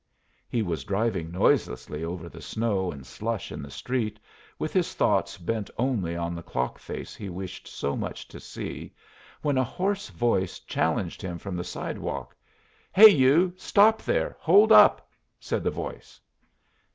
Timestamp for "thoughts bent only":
4.95-6.15